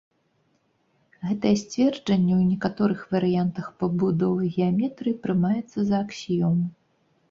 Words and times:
Гэтае 1.31 1.51
сцверджанне 1.63 2.33
ў 2.39 2.47
некаторых 2.53 3.05
варыянтах 3.13 3.71
пабудовы 3.85 4.53
геаметрыі 4.59 5.19
прымаецца 5.25 5.79
за 5.91 6.05
аксіёму. 6.05 6.65